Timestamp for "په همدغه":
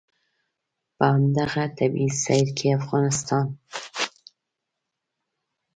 0.95-1.63